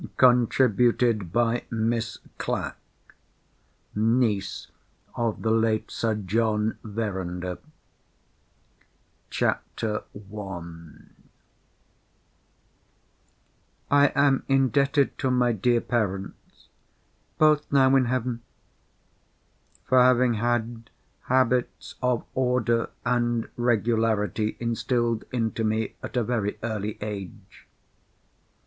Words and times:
Contributed 0.17 1.31
by 1.31 1.63
Miss 1.69 2.17
Clack; 2.39 2.75
niece 3.93 4.65
of 5.15 5.43
the 5.43 5.51
late 5.51 5.91
Sir 5.91 6.15
John 6.15 6.79
Verinder 6.83 7.59
CHAPTER 9.29 10.01
I 10.33 10.63
I 13.91 14.05
am 14.15 14.43
indebted 14.47 15.19
to 15.19 15.29
my 15.29 15.51
dear 15.51 15.81
parents 15.81 16.67
(both 17.37 17.71
now 17.71 17.95
in 17.95 18.05
heaven) 18.05 18.41
for 19.85 20.01
having 20.01 20.33
had 20.33 20.89
habits 21.25 21.93
of 22.01 22.25
order 22.33 22.89
and 23.05 23.47
regularity 23.55 24.57
instilled 24.59 25.25
into 25.31 25.63
me 25.63 25.93
at 26.01 26.17
a 26.17 26.23
very 26.23 26.57
early 26.63 26.97
age. 27.01 27.67